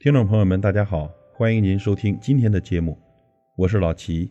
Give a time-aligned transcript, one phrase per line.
[0.00, 2.96] 听众朋友们，大家好，欢迎您收听今天的节目，
[3.56, 4.30] 我是老齐。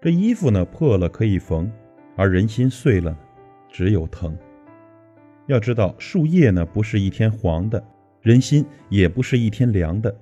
[0.00, 1.68] 这衣服呢破了可以缝，
[2.14, 3.18] 而人心碎了，
[3.68, 4.38] 只有疼。
[5.48, 7.84] 要知道，树叶呢不是一天黄的，
[8.22, 10.16] 人心也不是一天凉的，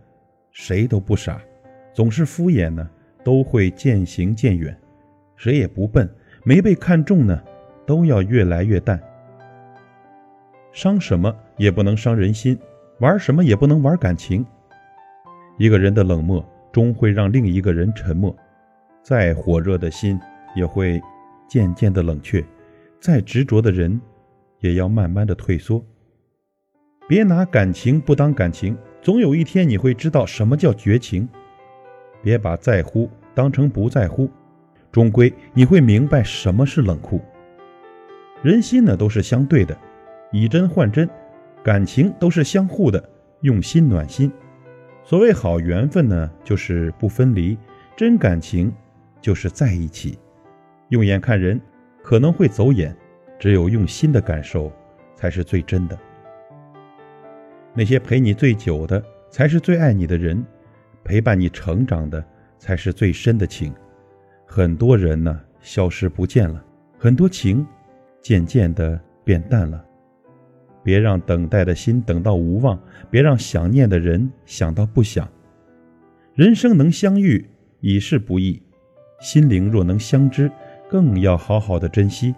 [0.53, 1.39] 谁都不傻，
[1.93, 2.89] 总是敷衍呢，
[3.23, 4.75] 都会渐行渐远。
[5.37, 6.09] 谁也不笨，
[6.45, 7.39] 没被看中呢，
[7.87, 8.99] 都要越来越淡。
[10.73, 12.59] 伤什么也不能伤人心，
[13.01, 14.45] 玩什么也不能玩感情。
[15.57, 18.35] 一个人的冷漠，终会让另一个人沉默。
[19.03, 20.19] 再火热的心，
[20.55, 21.01] 也会
[21.49, 22.43] 渐渐的冷却；
[23.01, 24.01] 再执着的人，
[24.61, 25.85] 也要慢慢的退缩。
[27.09, 31.29] 别拿感情不当感情，总有一天你会知道什么叫绝情。
[32.21, 34.29] 别把在乎当成不在乎，
[34.91, 37.21] 终归你会明白什么是冷酷。
[38.43, 39.77] 人心呢，都是相对的。
[40.31, 41.09] 以真换真，
[41.63, 43.09] 感情都是相互的，
[43.43, 44.31] 用心暖心。
[45.05, 47.57] 所谓好缘分呢，就是不分离；
[47.97, 48.73] 真感情
[49.21, 50.19] 就是在一起。
[50.89, 51.61] 用眼看人
[52.03, 52.97] 可能会走眼，
[53.39, 54.73] 只有用心的感受
[55.15, 55.99] 才是最真的。
[57.75, 60.43] 那些陪你最久的，才是最爱你的人；
[61.05, 62.25] 陪伴你成长的，
[62.59, 63.75] 才是最深的情。
[64.47, 66.59] 很多人呢，消失不见了；
[66.99, 67.67] 很多情，
[68.23, 69.85] 渐渐的变淡了。
[70.83, 72.79] 别让等待的心等到无望，
[73.11, 75.29] 别让想念的人想到不想。
[76.35, 77.45] 人生能相遇
[77.81, 78.63] 已是不易，
[79.21, 80.51] 心灵若能相知，
[80.89, 82.35] 更要好好的珍惜。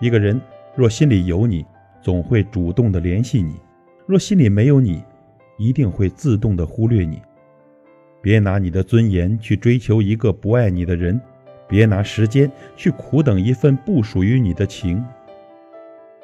[0.00, 0.40] 一个人
[0.76, 1.64] 若心里有你，
[2.00, 3.54] 总会主动的联系你；
[4.06, 5.02] 若心里没有你，
[5.56, 7.22] 一定会自动的忽略你。
[8.20, 11.20] 别拿你的尊严去追求一个不爱你的人，
[11.66, 15.02] 别拿时间去苦等一份不属于你的情。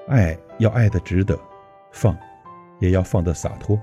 [0.09, 1.39] 爱要爱的值得，
[1.93, 2.17] 放
[2.81, 3.81] 也要放得洒脱。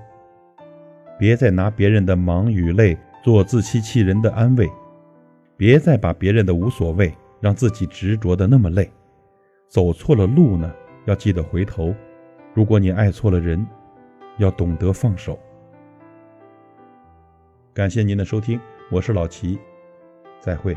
[1.18, 4.70] 别再拿别人的忙与累做自欺欺人的安慰，
[5.56, 8.90] 别再把别人的无所谓让自己执着的那么累。
[9.68, 10.72] 走错了路呢，
[11.06, 11.94] 要记得回头。
[12.54, 13.66] 如果你爱错了人，
[14.38, 15.38] 要懂得放手。
[17.72, 19.58] 感谢您的收听，我是老齐，
[20.40, 20.76] 再会。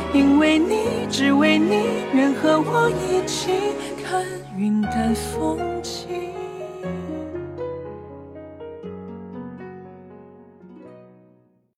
[0.13, 1.83] 因为你，只为你，
[2.13, 3.51] 愿和我一起
[4.03, 4.25] 看
[4.57, 6.00] 云淡风轻。